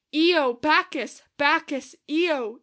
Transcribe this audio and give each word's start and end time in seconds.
Io! 0.15 0.53
Bacchus! 0.53 1.21
Bacchus! 1.37 1.95
Io! 2.09 2.59